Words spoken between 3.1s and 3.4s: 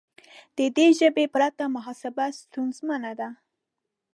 ده.